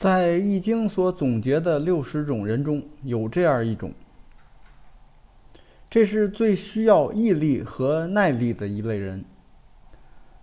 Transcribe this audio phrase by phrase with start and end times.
[0.00, 3.92] 在《易经》所总结的六十种人中，有这样一种，
[5.90, 9.22] 这是最需要毅力和耐力的一类人。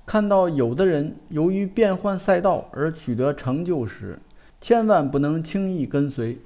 [0.06, 4.20] 看到有的人由于变换赛道而取得成就时，
[4.62, 6.38] 千万不能轻易跟随，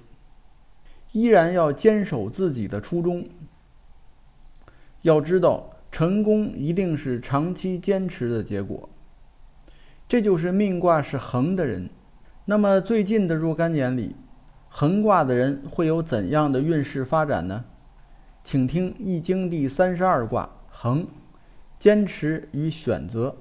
[1.11, 3.27] 依然要坚守自己的初衷。
[5.01, 8.87] 要知道，成功一定是长期坚持的结果。
[10.07, 11.89] 这就是命卦是横的人。
[12.51, 14.13] 那么最近的若干年里，
[14.67, 17.63] 横卦的人会有怎样的运势发展呢？
[18.43, 21.07] 请听《易经》第三十二卦横，
[21.79, 23.37] 坚持与选择。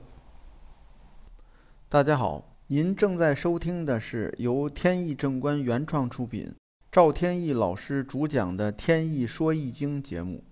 [1.89, 6.55] 大家好，您正在收听的是由天意正观原创出品，
[6.93, 10.45] 赵天意老师主讲的《天意说易经》节目。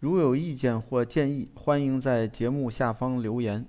[0.00, 3.66] 如有意见或建议，欢迎在节目下方留言。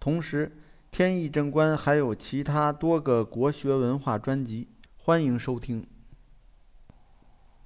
[0.00, 0.50] 同时，
[0.92, 5.86] 天意正观还有其他多个国学文化专辑，欢迎收听。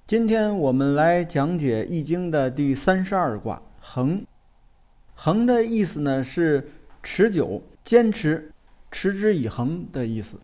[0.07, 4.25] 今天我们来讲解《易经》的第三十二卦恒。
[5.13, 6.71] 恒的意思呢是
[7.03, 8.53] 持久、坚持、
[8.91, 10.39] 持之以恒的意思。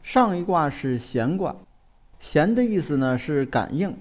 [0.00, 1.54] 上一卦是咸卦，
[2.18, 3.94] 咸的意思呢是感应，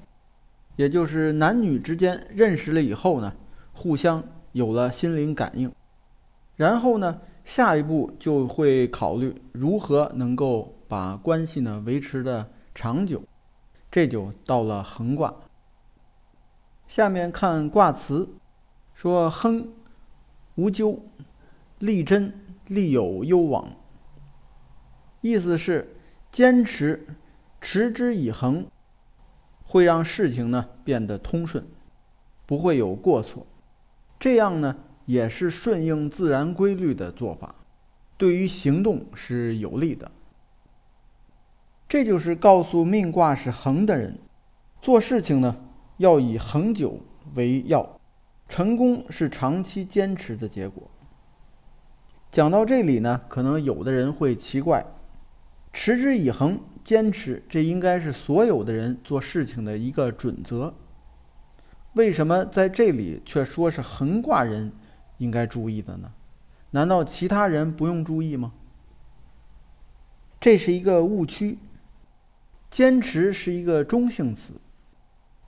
[0.78, 3.36] 也就是男女之间认识了以后呢，
[3.74, 5.70] 互相有了心灵感应，
[6.56, 7.20] 然后呢。
[7.50, 13.24] 下一步就会考虑如何能够把关系呢维持的长久，
[13.90, 15.34] 这就到了横卦。
[16.88, 18.30] 下面看卦辞，
[18.94, 19.68] 说亨，
[20.54, 21.00] 无咎，
[21.80, 22.32] 利贞，
[22.68, 23.68] 利有攸往。
[25.22, 25.96] 意思是
[26.32, 27.08] 坚持，
[27.60, 28.68] 持之以恒，
[29.64, 31.66] 会让事情呢变得通顺，
[32.46, 33.48] 不会有过错。
[34.20, 34.76] 这样呢。
[35.10, 37.56] 也是顺应自然规律的做法，
[38.16, 40.12] 对于行动是有利的。
[41.88, 44.20] 这就是告诉命卦是恒的人，
[44.84, 45.56] 做事情呢
[45.98, 47.00] 要以恒久
[47.34, 48.00] 为要，
[48.48, 50.88] 成功是长期坚持的结果。
[52.30, 54.86] 讲到这里呢，可能有的人会奇怪，
[55.74, 60.76] 持之以恒、坚持，这应该是所有的人做事情的一个准则，
[61.94, 64.72] 为什么在这里却说是横卦人？
[65.20, 66.12] 应该注意的呢？
[66.72, 68.52] 难道其他人不用注意吗？
[70.40, 71.58] 这是一个误区。
[72.70, 74.54] 坚持是一个中性词，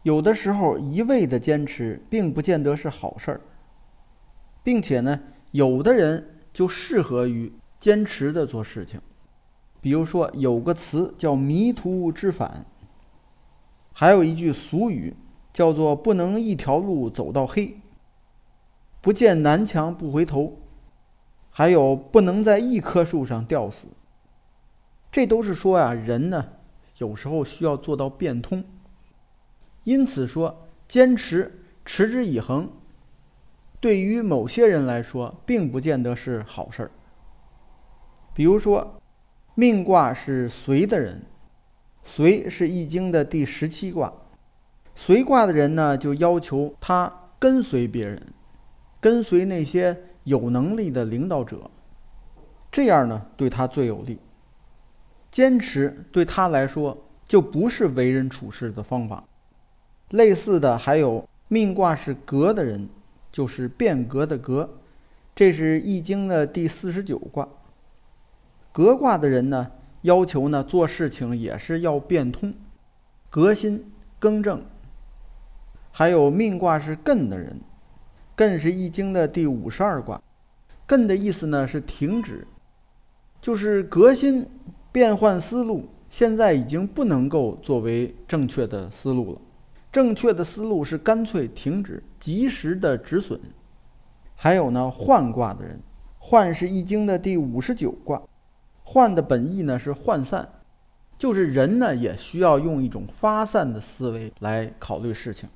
[0.02, 3.42] 有的时候一味的坚持并不见得是好事儿，
[4.64, 5.20] 并且呢，
[5.52, 9.00] 有的人就适合于坚持的做事情。
[9.80, 12.66] 比如说，有个词叫“迷途知返”，
[13.94, 15.16] 还有一句俗语
[15.54, 17.78] 叫做“不能一条路走到黑”。
[19.02, 20.60] 不见南墙不回头，
[21.50, 23.88] 还有不能在一棵树上吊死。
[25.12, 26.50] 这都是说呀，人呢
[26.98, 28.64] 有时候需要做到变通。
[29.84, 32.70] 因此说，坚持持之以恒，
[33.80, 36.92] 对于某些人来说，并不见得是好事儿。
[38.36, 39.02] 比如说，
[39.56, 41.24] 命卦是随的人，
[42.04, 44.14] 随是易经的第十七卦，
[44.94, 48.22] 随卦的人呢，就要求他跟随别人。
[49.02, 51.70] 跟随那些有能力的领导者，
[52.72, 54.20] 这样呢对他最有利。
[55.32, 56.98] 坚持对他来说
[57.28, 59.24] 就不是为人处事的方法。
[60.10, 62.88] 类似的还有命卦是革的人，
[63.32, 64.70] 就是变革的革，
[65.34, 67.48] 这是易经的第四十九卦。
[68.72, 72.54] 革卦的人呢，要求呢做事情也是要变通、
[73.30, 74.64] 革新、更正。
[75.92, 77.60] 还有命卦是艮的人。
[78.42, 80.20] 艮是易经的第五十二卦，
[80.88, 82.48] 艮的意思呢是停止，
[83.40, 84.50] 就是革新、
[84.92, 85.88] 变换思路。
[86.10, 89.42] 现在已经不能够作为正确的思路了，
[89.92, 93.40] 正确的思路是干脆停止，及时的止损。
[94.36, 95.80] 还有呢，涣卦的人，
[96.20, 98.20] 涣是易经的第五十九卦，
[98.84, 100.50] 涣的本意呢是涣散，
[101.16, 105.48] 就是人呢也需要用一种发散的思维来考虑事情。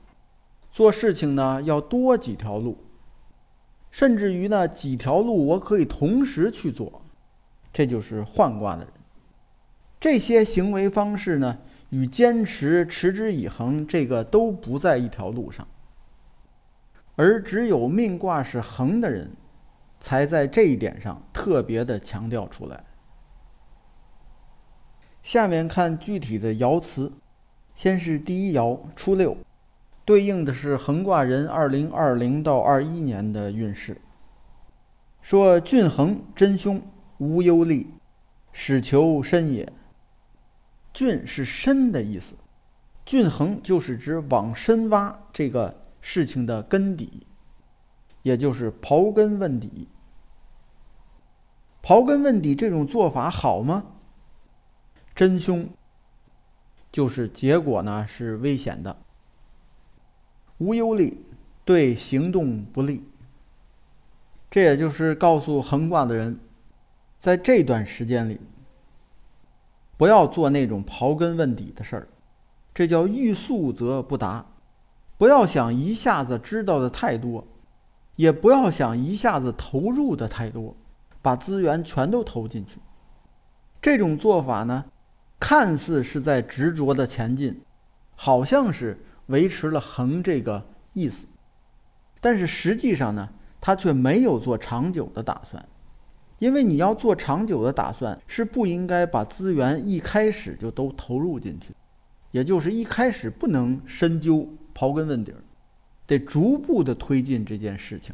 [0.76, 2.78] 做事情呢，要多几条路，
[3.90, 7.02] 甚至于呢，几条路我可以同时去做，
[7.72, 8.92] 这就是换卦的人。
[10.02, 11.60] 这些行为方式呢，
[11.92, 15.66] 与坚持持之以恒这个都不在一条路上，
[17.16, 19.32] 而只有命卦是恒的人，
[20.02, 22.84] 才在这一点上特别的强调出来。
[25.24, 27.14] 下面看具体的爻辞，
[27.74, 29.38] 先是第一爻初六。
[30.06, 34.00] 对应的是横卦人二零二零到二一年的运势。
[35.20, 36.80] 说：“俊恒真凶，
[37.18, 37.90] 无忧利，
[38.52, 39.74] 始求深也。
[40.94, 42.36] 浚是深的意思，
[43.04, 47.26] 浚衡就是指往深挖这个事情的根底，
[48.22, 49.88] 也就是刨根问底。
[51.82, 53.84] 刨根问底这种做法好吗？
[55.16, 55.68] 真凶。
[56.92, 58.96] 就是结果呢是危险的，
[60.58, 61.24] 无忧虑，
[61.64, 63.04] 对行动不利。
[64.50, 66.40] 这也就是告诉横卦的人，
[67.18, 68.40] 在这段时间里，
[69.98, 72.08] 不要做那种刨根问底的事儿，
[72.74, 74.46] 这叫欲速则不达。
[75.18, 77.48] 不要想一下子知道的太多，
[78.16, 80.76] 也不要想一下子投入的太多，
[81.22, 82.80] 把资源全都投进去。
[83.82, 84.86] 这种做法呢？
[85.38, 87.62] 看似是在执着的前进，
[88.16, 91.28] 好像是维持了恒这个意思，
[92.22, 93.30] 但是实际上呢，
[93.60, 95.68] 他却没有做长久的打算。
[96.40, 101.74] 因为你要做长久的打算，是不应该把资源一开始就都投入进去，
[102.32, 105.40] 也就是一开始不能深究、刨根问底儿，
[106.06, 108.14] 得逐步的推进这件事情，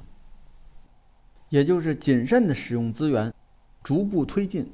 [1.50, 3.34] 也就是谨慎的使用资源，
[3.84, 4.72] 逐步推进，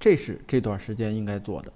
[0.00, 1.70] 这是这段时间应该做的。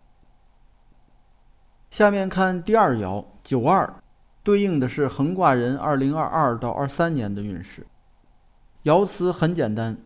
[1.92, 4.02] 下面看第二爻九二，
[4.42, 7.86] 对应的是横卦人二零二二到二三年的运势。
[8.84, 9.98] 爻辞很简单，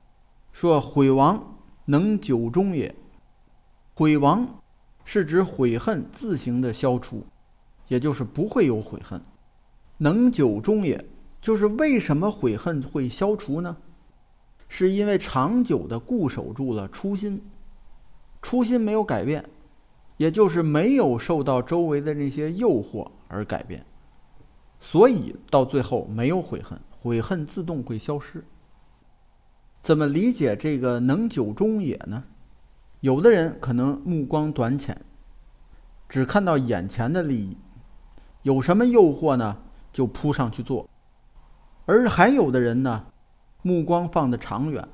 [0.51, 2.93] 说悔亡能久终也。
[3.95, 4.49] 悔亡
[5.05, 7.25] 是指悔恨自行的消除，
[7.87, 9.23] 也就是不会有悔恨。
[9.99, 11.07] 能久终也，
[11.41, 13.77] 就是为什么悔恨会消除呢？
[14.67, 17.49] 是因为长久的固守住了初心，
[18.43, 19.49] 初心没有改变。
[20.17, 23.85] 也就是没有受到周围的那些诱惑而改变，
[24.81, 28.43] 所以到最后没有悔恨，悔恨自动会消失。
[29.83, 32.25] 怎么理解这个“能久终也”呢？
[33.01, 35.01] 有的人可能目光短浅，
[36.09, 37.57] 只看到眼前的利益，
[38.43, 39.59] 有什么诱惑呢
[39.93, 40.89] 就扑上去做；
[41.85, 43.05] 而还有的人呢，
[43.61, 44.89] 目光放得长远，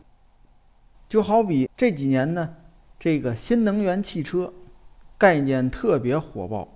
[1.09, 2.57] 就好比这几年呢，
[2.99, 4.53] 这个新能源汽车。
[5.23, 6.67] 概念特别火爆，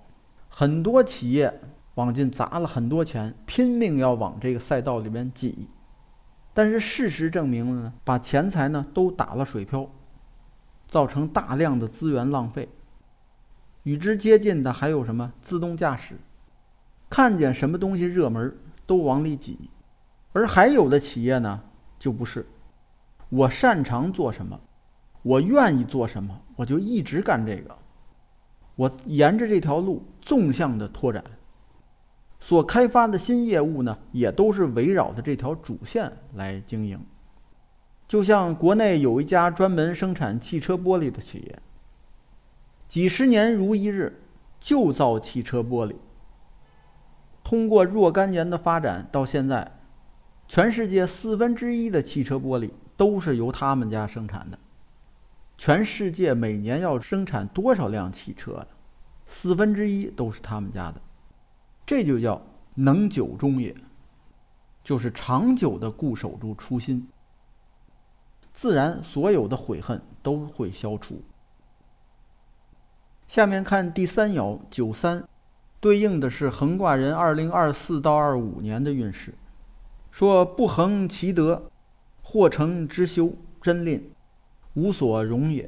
[0.47, 1.53] 很多企业
[1.95, 5.67] 往进砸了很多钱，拼命要往这个赛道里面挤。
[6.53, 9.89] 但是事实证明了呢，把钱财呢都打了水漂，
[10.87, 12.69] 造成大量的资源浪费。
[13.83, 16.15] 与之接近的还有什么自动驾驶，
[17.09, 19.69] 看见什么东西热门都往里挤。
[20.31, 21.61] 而还有的企业呢，
[21.99, 22.47] 就不是，
[23.27, 24.57] 我擅长做什么，
[25.21, 27.77] 我愿意做什么，我就一直干这个。
[28.77, 31.21] 我沿着这条路纵向的拓展，
[32.39, 36.97] 所开发的新业务呢，也都是围绕着这条主线来经营。
[38.07, 41.59] 就像国内有一家专门生产汽车玻璃的企业，
[42.87, 44.21] 几十年如一日，
[44.59, 45.95] 就造汽车玻璃。
[47.43, 49.79] 通过若干年的发展，到现在，
[50.47, 54.59] 全世界四分之一的汽车玻璃都是由他们家生产的。
[55.57, 58.67] 全世界每年要生产多少辆汽车呀？
[59.25, 61.01] 四分之一都是他们家的，
[61.85, 62.41] 这就叫
[62.75, 63.75] 能久终也，
[64.83, 67.09] 就是长久的固守住初心，
[68.53, 71.21] 自然所有的悔恨都会消除。
[73.27, 75.27] 下面看第三爻九三，
[75.81, 79.33] 对应的是横卦人二零二四到二五年的运势，
[80.11, 81.69] 说不恒其德，
[82.21, 84.09] 或成之修，真吝。
[84.77, 85.67] 无所容也。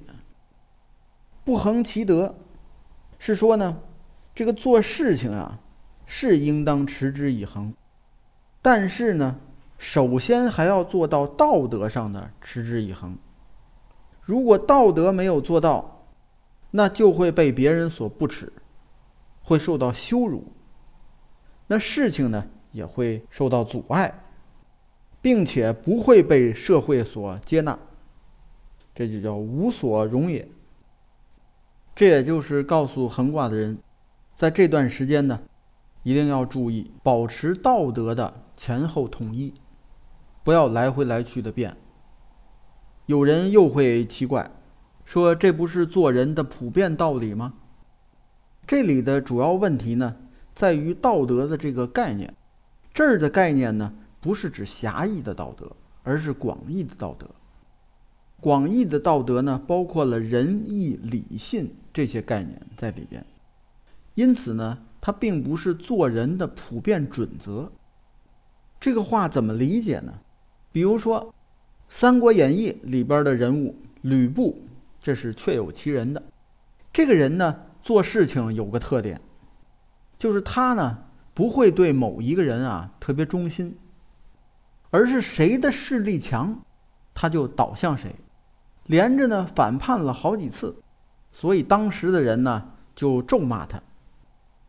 [1.44, 2.36] 不恒其德，
[3.18, 3.80] 是说呢，
[4.36, 5.60] 这个做事情啊，
[6.06, 7.74] 是应当持之以恒，
[8.62, 9.40] 但是呢，
[9.80, 13.18] 首先还要做到道德上的持之以恒。
[14.22, 16.06] 如果道德没有做到，
[16.70, 18.54] 那就会被别人所不耻，
[19.42, 20.54] 会受到羞辱，
[21.66, 24.24] 那事情呢也会受到阻碍，
[25.20, 27.80] 并且不会被社会所接纳。
[29.00, 30.46] 这就叫无所容也。
[31.96, 33.78] 这也就是告诉横卦的人，
[34.36, 35.40] 在这段时间呢，
[36.04, 39.54] 一定要注意保持道德的前后统一，
[40.44, 41.78] 不要来回来去的变。
[43.06, 44.52] 有人又会奇怪，
[45.06, 47.54] 说这不是做人的普遍道理吗？
[48.68, 50.18] 这里的主要问题呢，
[50.54, 52.36] 在于道德的这个概念。
[52.94, 55.72] 这儿的概念呢，不是指狭义的道德，
[56.04, 57.30] 而是广义的道德。
[58.42, 63.26] 广义的道德呢，包括了仁义礼信这些概念在里边，
[64.16, 67.72] 因此呢，它并不是做人的普遍准则。
[68.80, 70.14] 这个话怎么理解呢？
[70.72, 71.22] 比如说，
[71.90, 74.62] 《三国演义》里边的人物吕布，
[75.00, 76.24] 这是确有其人的。
[76.94, 79.20] 这个人呢，做事情有个特点，
[80.18, 83.78] 就是他呢不会对某一个人啊特别忠心，
[84.92, 86.62] 而是谁的势力强，
[87.14, 88.16] 他就倒向谁，
[88.90, 90.82] 连着呢反叛了好几次，
[91.32, 93.80] 所以当时的人呢就咒骂他，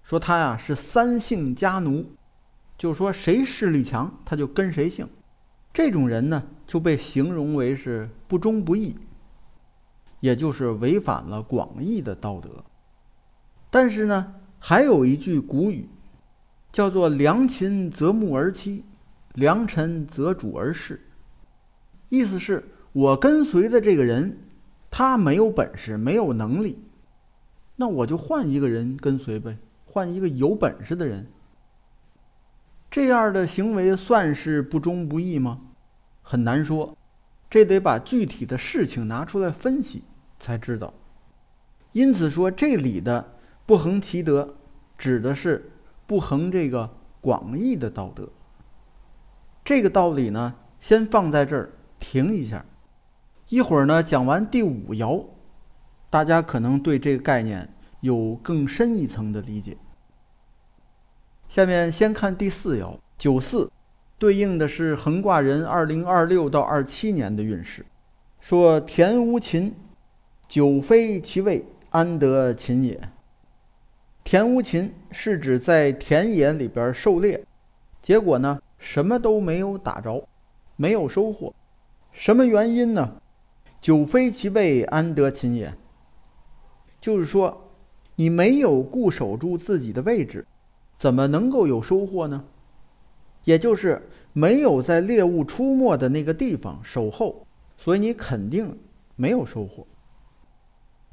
[0.02, 2.04] 说他呀是三姓家奴，
[2.76, 5.08] 就说谁势力强他就跟谁姓，
[5.72, 8.94] 这种人呢就被形容为是不忠不义。
[10.20, 12.62] 也就是违反了广义的道德，
[13.70, 15.88] 但是呢，还有一句古语，
[16.70, 18.82] 叫做“良禽择木而栖，
[19.32, 21.08] 良臣择主而事”。
[22.10, 24.38] 意思是我跟随的这个人，
[24.90, 26.78] 他没有本事，没有能力，
[27.76, 31.26] 那我就换一个人跟随呗，换一个有本事的人。
[32.90, 35.60] 这样的行为算是不忠不义吗？
[36.22, 36.96] 很难说，
[37.48, 40.04] 这得把具体的事情拿出来分析。
[40.38, 40.94] 才知道，
[41.92, 44.56] 因此说这里的“不恒其德”
[44.96, 45.70] 指的是
[46.06, 48.30] 不恒这个广义的道德。
[49.62, 52.64] 这个道理呢，先放在这儿停一下，
[53.50, 55.26] 一会儿呢讲完第五爻，
[56.08, 57.68] 大家可能对这个概念
[58.00, 59.76] 有更深一层的理解。
[61.48, 63.68] 下面先看第四爻九四，
[64.18, 67.84] 对应的是横卦人二零二六到二七年的运势，
[68.38, 69.74] 说田无禽。
[70.46, 73.00] 久非其位，安得禽也？
[74.24, 77.44] 田无禽是指在田野里边狩猎，
[78.02, 80.28] 结果呢，什么都没有打着，
[80.76, 81.52] 没有收获。
[82.10, 83.19] 什么原因呢？
[83.80, 85.74] 久非其位，安得禽也？
[87.00, 87.70] 就是说，
[88.16, 90.46] 你没有固守住自己的位置，
[90.98, 92.44] 怎么能够有收获呢？
[93.44, 97.46] 也就是没有在猎物出没的那个地方守候，
[97.78, 98.78] 所以你肯定
[99.16, 99.86] 没有收获。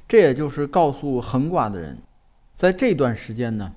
[0.06, 1.98] 这也就是告诉横卦的人，
[2.54, 3.72] 在这段时间呢，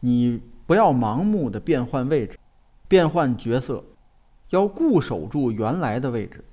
[0.00, 2.36] 你不要盲目的变换位置、
[2.88, 3.84] 变换角色，
[4.50, 6.44] 要固守住原来的位置，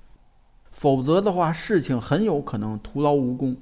[0.72, 3.56] 否则的话，事情很有可能徒劳无功。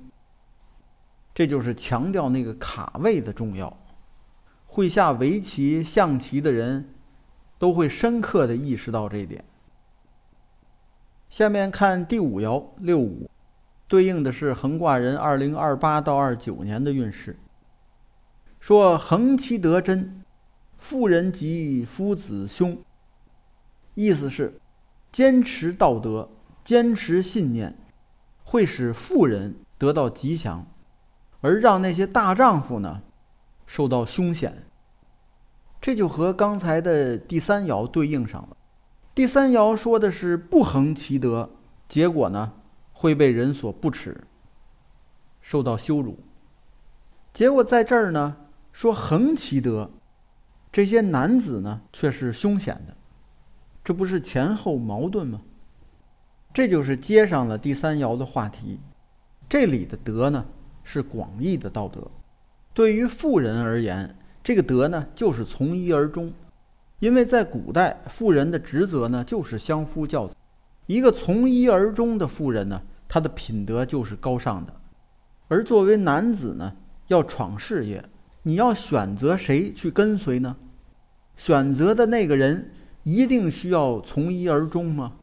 [1.33, 3.77] 这就是强调那个卡位的重要。
[4.65, 6.93] 会下围棋、象棋的人，
[7.57, 9.43] 都会深刻的意识到这一点。
[11.29, 13.29] 下面看第五爻六五。
[13.87, 17.39] 对应的是横卦人二零二八到二九年的运势。
[18.59, 20.23] 说横其德真，
[20.77, 22.77] 妇人吉，夫子凶。
[23.95, 24.59] 意思是，
[25.11, 26.29] 坚持道德，
[26.69, 27.75] 坚持信念，
[28.43, 30.67] 会使富人得到吉祥，
[31.41, 33.01] 而让那些大丈夫呢，
[33.65, 34.67] 受到凶险。
[35.81, 38.55] 这就和刚才的第三爻对应上了。
[39.15, 41.49] 第三爻说的是不恒其德，
[41.87, 42.53] 结果呢？
[42.93, 44.25] 会被人所不耻，
[45.41, 46.19] 受到羞辱。
[47.33, 48.37] 结果在这儿呢，
[48.71, 49.89] 说恒其德，
[50.71, 52.95] 这些男子呢却是凶险的，
[53.83, 55.41] 这不是前后矛盾吗？
[56.53, 58.79] 这就是接上了第三爻的话题。
[59.47, 60.45] 这里的德呢
[60.83, 62.09] 是广义的道德，
[62.73, 66.31] 对于妇人而言，这个德呢就是从一而终，
[66.99, 70.35] 因为在古代，妇人的职责呢就是相夫教子。
[70.87, 74.73] 一个从一而终的妇人呢，她的品德就是高尚的；
[75.47, 76.75] 而作为男子呢，
[77.07, 78.03] 要闯事业，
[78.41, 80.55] 你要选择谁去跟随呢？
[81.35, 82.71] 选择的那个人
[83.03, 85.13] 一定需要从一而终吗？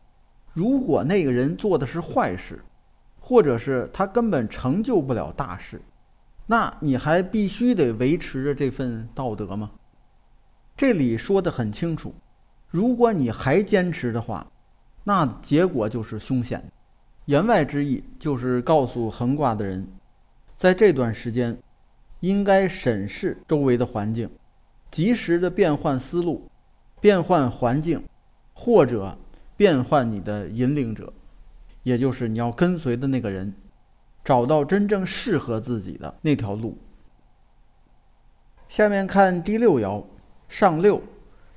[0.56, 2.64] 如果那个人做的是坏事，
[3.20, 5.82] 或者是他根本成就不了大事，
[6.46, 9.72] 那你还必须得维持着这份道德吗？
[10.74, 12.14] 这里说的很清楚，
[12.70, 14.46] 如果你还坚持的话。
[15.04, 16.72] 那结果就是凶险，
[17.26, 19.86] 言外之意就是告诉横卦的人，
[20.56, 21.58] 在这段时间，
[22.20, 24.30] 应该审视周围的环境，
[24.90, 26.48] 及时的变换思路，
[26.98, 28.02] 变换环境，
[28.54, 29.18] 或者
[29.56, 31.12] 变换你的引领者，
[31.82, 33.54] 也就是你要跟随的那个人，
[34.24, 36.78] 找到真正适合自己的那条路。
[38.68, 40.04] 下面看第六爻
[40.48, 41.02] 上六。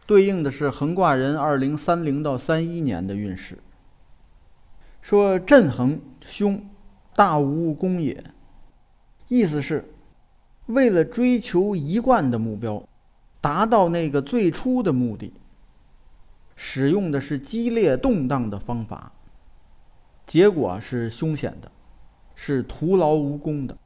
[0.06, 3.60] 对应的是横卦人二零三零到三一年的运势。
[5.02, 6.68] 说震横凶，
[7.14, 8.24] 大无功也。
[9.28, 9.94] 意思是，
[10.66, 12.84] 为了追求一贯的目标，
[13.40, 15.32] 达到那个最初的目的，
[16.62, 19.14] 使用的是激烈动荡的方法，
[20.28, 21.72] 结果是凶险的，
[22.36, 23.78] 是徒劳无功的。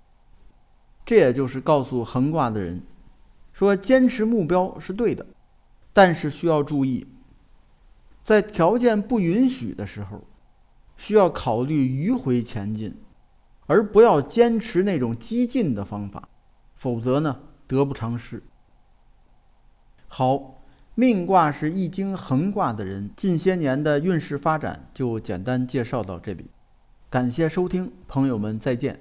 [1.06, 2.82] 这也就是告诉横卦的人，
[3.54, 5.24] 说坚持目标是对的。
[5.94, 7.06] 但是需要注意，
[8.24, 10.24] 在条件不允许的时候，
[10.98, 12.98] 需要考虑迂回前进，
[13.68, 16.28] 而不要坚持那种激进的方法，
[16.74, 18.42] 否则呢，得不偿失。
[20.08, 20.63] 好，
[20.96, 26.52] 命卦是易经横卦的人，近些年的运势发展就简单介绍到这里。
[27.10, 29.00] 感谢收听，朋友们再见。